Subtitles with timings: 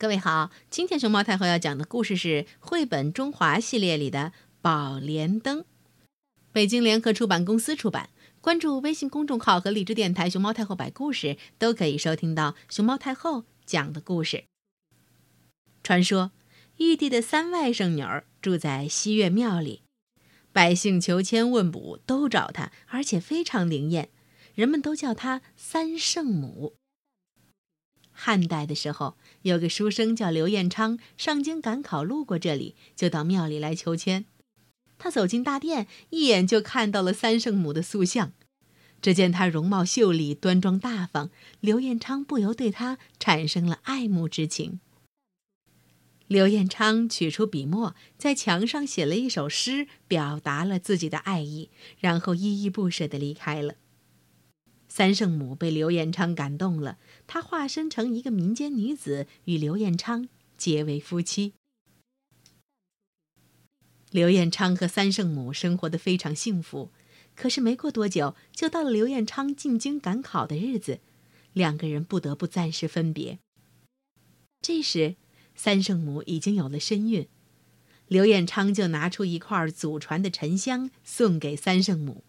[0.00, 5.60] 各位好，今天熊猫太后要讲的故事是绘本中华系列里的《宝莲灯》，
[6.52, 8.08] 北京联合出版公司出版。
[8.40, 14.44] 关注微信公众号和荔枝电台“熊猫太后摆故事”，都可以收听到熊猫太后讲的故事。
[15.82, 16.30] 传说，
[16.78, 19.82] 玉帝的三外甥女儿住在西岳庙里，
[20.50, 24.08] 百姓求签问卜都找她，而且非常灵验，
[24.54, 26.76] 人们都叫她三圣母。
[28.22, 34.26] 汉代的时候，有个书生叫刘彦昌，上京赶考路过这里，就到庙里来求签。
[34.98, 38.32] 他走进大殿，一眼就看到了三圣母的塑像。
[39.00, 41.30] 只见她容貌秀丽、端庄大方，
[41.60, 44.80] 刘彦昌不由对她产生了爱慕之情。
[46.26, 53.76] 刘彦昌取出笔墨，在墙上写了一首诗，表达了自己的爱意，然后依依不舍地离开了。
[54.90, 56.98] 三圣母被刘彦昌感动了，
[57.28, 61.54] 她化身成一个民间女子，与刘彦昌结为夫妻。
[64.10, 66.90] 刘彦昌和三圣母生活的非常幸福，
[67.36, 70.98] 可是没过多久，就到了刘彦昌进京赶考的日子，
[71.52, 73.38] 两个人不得不暂时分别。
[74.60, 75.14] 这时，
[75.54, 77.28] 三圣母已经有了身孕，
[78.08, 82.24] 刘彦昌就拿出一块祖传的沉香送给三圣母。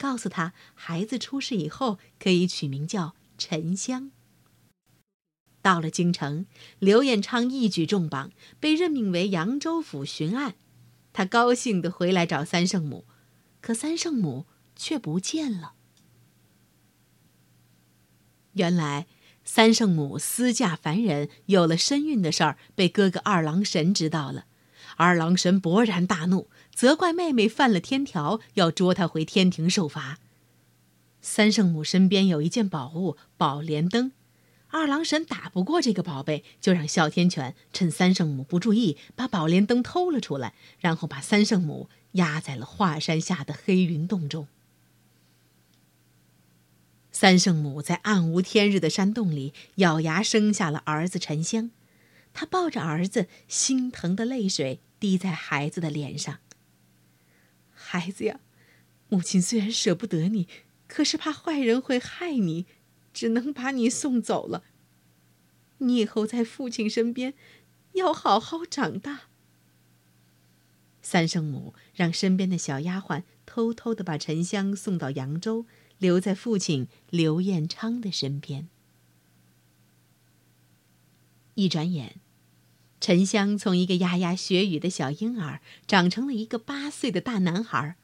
[0.00, 4.10] 告诉他，孩子出世以后可以取名叫沉香。
[5.60, 6.46] 到了京城，
[6.78, 10.54] 刘彦昌一举中榜，被任命为扬州府巡按。
[11.12, 13.04] 他高兴地回来找三圣母，
[13.60, 15.74] 可三圣母却不见了。
[18.54, 19.06] 原来，
[19.44, 24.46] 三圣母私嫁凡人，有了身孕的事儿被哥哥二郎神知道了。
[25.00, 30.18] 二郎神勃然大怒，责怪妹妹犯了天条，要捉她回天庭受罚。
[31.22, 34.12] 三圣母身边有一件宝物——宝莲灯，
[34.68, 44.48] 二郎神打不过这个宝贝，就让哮天犬趁三圣母不注意，把宝莲灯偷了出来，然后把三圣母压在了华山下的黑云洞中。
[47.10, 51.70] 三圣母在暗无天日的山洞里咬牙生下了儿子沉香。
[52.34, 56.38] 她抱着儿子，心疼的泪水滴在孩子的脸上。
[57.72, 58.38] 孩子呀，
[59.08, 60.46] 母亲虽然舍不得你，
[60.86, 62.66] 可是怕坏人会害你，
[63.12, 64.62] 只能把你送走了。
[65.78, 67.34] 你以后在父亲身边，
[67.94, 69.22] 要好好长大。
[71.02, 75.64] 三圣母让身边的小丫鬟偷偷的把沉香送到扬州，
[75.96, 78.68] 留在父亲刘彦昌的身边。
[81.54, 82.20] 一转眼，
[83.00, 87.96] 沉香从一个牙牙学语的小婴儿长成了一个八岁的大男孩。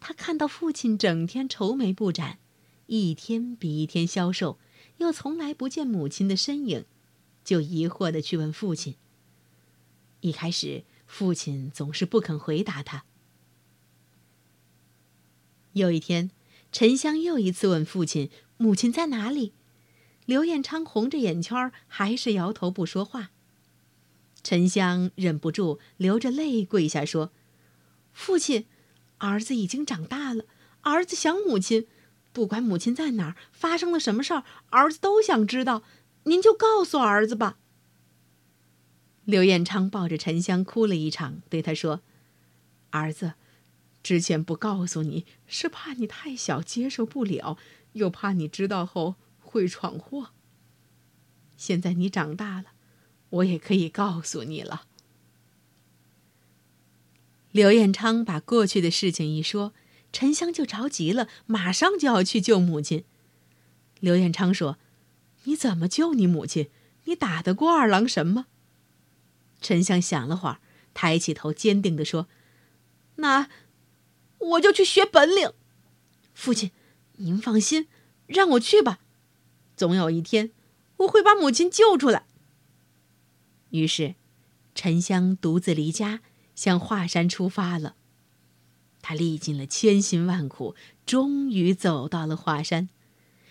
[0.00, 2.38] 他看到父亲整天愁眉不展，
[2.86, 4.58] 一天比一天消瘦，
[4.98, 6.84] 又从来不见母亲的身影，
[7.44, 8.96] 就疑惑的去问父亲。
[10.20, 13.04] 一开始，父亲总是不肯回答他。
[15.72, 16.30] 有一天，
[16.70, 19.52] 沉香又一次问父亲：“母亲在哪里？”
[20.26, 23.31] 刘彦昌红着眼圈，还是摇头不说话。
[24.42, 27.32] 沉香忍不住流着泪跪下说
[28.12, 28.66] ：“父亲，
[29.18, 30.44] 儿子已经长大了，
[30.82, 31.86] 儿子想母亲，
[32.32, 35.82] 不管母亲在哪儿，发生了什么事儿，儿子都想知道。
[36.24, 37.58] 您就告诉儿子吧。”
[39.24, 42.02] 刘彦昌抱着沉香哭了一场，对他说
[42.90, 43.34] ：“儿子，
[44.02, 47.56] 之前不告诉你，是怕你太小接受不了，
[47.92, 49.16] 又怕你知道后。”
[49.52, 50.30] 会闯祸。
[51.58, 52.71] 现在你长大了，
[53.32, 54.86] 我也可以告诉你了。
[57.50, 59.72] 刘彦昌把过去的事情一说，
[60.12, 63.04] 沉香就着急了，马上就要去救母亲。
[64.00, 64.78] 刘彦昌说
[65.44, 66.70] ：“你怎么救你母亲？
[67.04, 68.46] 你打得过二郎神吗？”
[69.60, 70.60] 沉香想了会儿，
[70.92, 72.26] 抬起头，坚定地说
[73.16, 73.48] ：“那
[74.38, 75.52] 我就去学本领。
[76.34, 76.70] 父亲，
[77.16, 77.86] 您放心，
[78.26, 79.00] 让我去吧。”
[79.76, 80.52] 总有一天，
[80.98, 82.26] 我会把母亲救出来。
[83.72, 84.14] 于是，
[84.74, 86.20] 沉香独自离家，
[86.54, 87.96] 向华山出发了。
[89.02, 92.88] 他历尽了千辛万苦，终于走到了华山。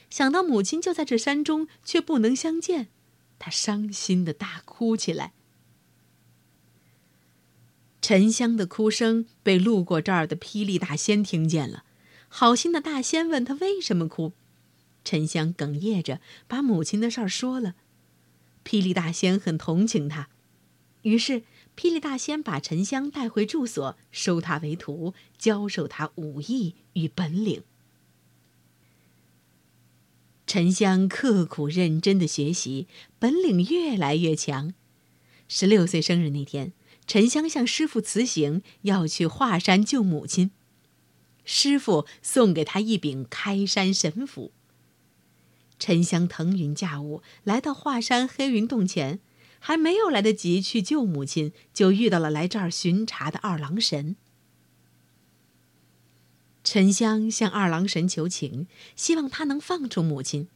[0.10, 2.88] 想到母亲就在这山中，却不能相见，
[3.38, 5.34] 他伤心的大哭起来。
[8.02, 11.84] 沉香的哭声被路过这儿的霹雳大仙听见了，
[12.28, 14.34] 好心的大仙问他为什么哭。
[15.04, 17.76] 沉香哽咽着把母亲的事儿说了，
[18.64, 20.30] 霹雳大仙很同情他，
[21.02, 21.42] 于是
[21.76, 27.64] 霹雳大仙把沉香带回住所，收他为徒，教授他武艺与本领。
[30.46, 32.88] 沉香刻苦认真的学习，
[33.18, 34.74] 本领越来越强。
[35.48, 36.74] 十六岁生日那天，
[37.08, 40.52] 沉香向师傅辞行，要去华山救母亲。
[41.46, 44.52] 师傅送给他一柄开山神斧。
[45.82, 49.20] 沉香腾云驾雾来到华山黑云洞前，
[49.58, 54.16] 还没有来得及去救母亲，就遇到了来这儿巡查的二郎神。
[56.64, 60.48] 沉香向二郎神求情，希望他能放出母亲。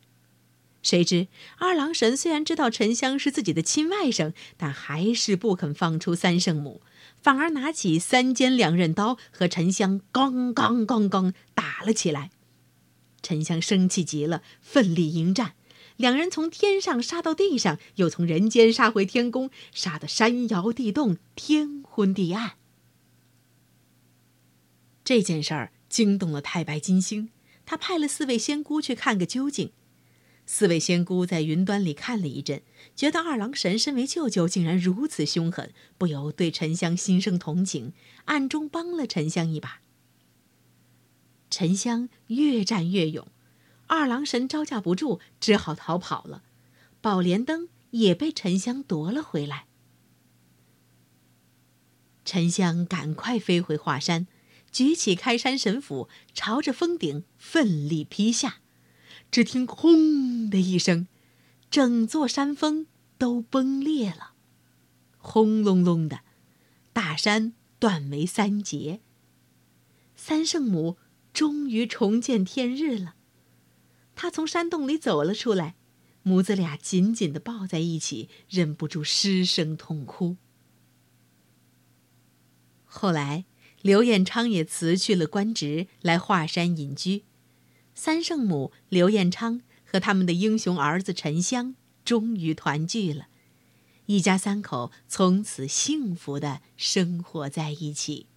[0.83, 6.83] 谁知二郎神虽然知道沉香是自己的亲外甥，但还是不肯放出三圣母，
[7.19, 12.29] 反而拿起三尖两刃刀和沉香刚刚刚刚打了起来。
[13.25, 15.53] 沉香生气极了，奋力迎战，
[15.97, 22.51] 两人从天上杀到地上，又从人间杀回天宫，杀得山摇地动，天昏地暗。
[25.03, 27.29] 这件事儿惊动了太白金星，
[27.65, 29.71] 他派了四位仙姑去看个究竟。
[30.45, 32.61] 四位仙姑在云端里看了一阵，
[32.95, 37.93] 觉得二郎神身为舅舅竟然如此凶狠，不由对沉香心生同情，
[38.25, 39.81] 暗中帮了沉香一把。
[41.55, 43.29] 沉香越战越勇，
[43.87, 46.43] 二郎神招架不住，只好逃跑了。
[46.99, 49.65] 宝莲灯也被沉香夺了回来。
[52.25, 54.27] 沉香赶快飞回华山，
[54.69, 58.57] 举起开山神斧，朝着峰顶奋力劈下。
[59.31, 61.07] 只听“轰”的一声，
[61.71, 62.87] 整座山峰
[63.17, 64.33] 都崩裂了，
[65.17, 66.19] 轰隆隆的，
[66.91, 68.99] 大山断为三截。
[70.17, 70.97] 三圣母
[71.35, 73.15] 终于重见天日了，
[74.15, 75.75] 他从山洞里走了出来，
[76.23, 80.37] 母子俩紧紧的抱在一起，忍不住失声痛哭。
[82.85, 83.43] 后来，
[83.81, 87.25] 刘彦昌也辞去了官职，来华山隐居。
[87.93, 93.27] 三圣母刘彦昌和他们的英雄儿子沉香终于团聚了，
[94.05, 98.27] 一家三口从此幸福的生活在一起。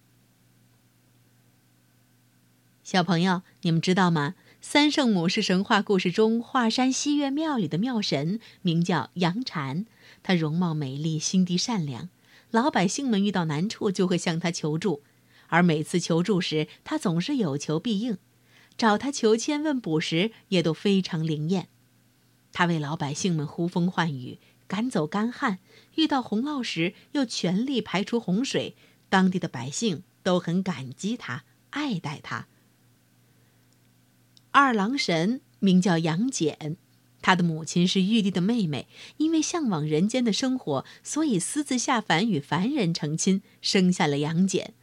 [2.91, 4.33] 小朋友，你们知道吗？
[4.61, 9.85] 三圣母是神话故事中华山西岳庙里的庙神，名叫杨婵。
[10.23, 12.09] 她容貌美丽，心地善良，
[12.49, 15.03] 老百姓们遇到难处就会向她求助，
[15.49, 18.17] 而每次求助时，她总是有求必应。
[18.75, 21.67] 找她求签问卜时，也都非常灵验。
[22.51, 25.57] 她为老百姓们呼风唤雨，赶走干旱；
[25.93, 28.73] 遇到洪涝时，又全力排除洪水。
[29.09, 32.47] 当地的百姓都很感激她，爱戴她。
[34.61, 36.75] 二郎神名叫杨戬，
[37.21, 44.73] 他的母亲是玉帝的妹妹，因为向往人间的生活，所以私自下凡与凡人成亲，生下了杨戬。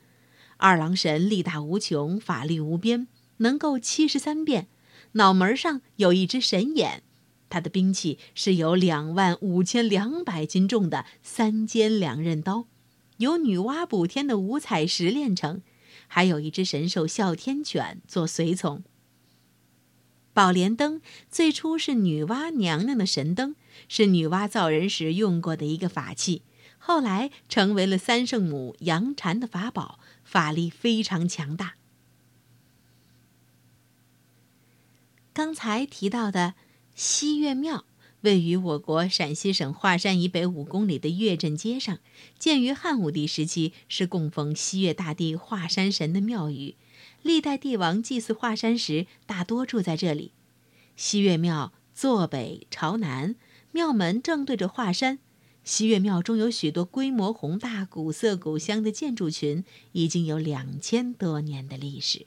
[0.57, 3.07] 二郎神力大无穷，法力无边。
[3.37, 4.69] 能够七十三变，
[5.13, 7.03] 脑门上有一只神眼，
[7.51, 12.65] 他的兵器是有两万五千两百斤重的三尖两刃刀，
[13.19, 15.61] 由女娲补天的五彩石炼成，
[16.09, 18.83] 还有一只神兽哮天犬做随从。
[20.37, 21.01] 宝莲灯
[21.31, 23.57] 最初是女娲娘娘的神灯，
[23.89, 26.43] 是女娲造人时用过的一个法器，
[26.77, 31.77] 后来成为了三圣母杨禅的法宝，法力非常强大。
[35.33, 36.53] 刚才提到的
[36.95, 37.87] 西岳庙
[38.21, 41.99] 位于我国陕西省华山以北五公里的岳镇街上，
[42.39, 46.75] 建于汉武帝时期，是供奉西岳大帝华山神的庙宇。
[47.27, 50.31] 历代帝王祭祀华山时，大多住在这里。
[50.95, 53.35] 西岳庙坐北朝南，
[53.73, 55.19] 庙门正对着华山。
[55.65, 62.27] 西岳庙中有许多规模宏大、古色古香的建筑群，已经有两千多年的历史。